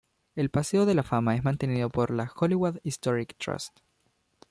El 0.35 0.49
paseo 0.49 0.87
de 0.87 0.95
la 0.95 1.03
fama 1.03 1.35
es 1.35 1.43
mantenido 1.43 1.91
por 1.91 2.09
la 2.09 2.31
Hollywood 2.35 2.79
Historic 2.83 3.37
Trust. 3.37 3.77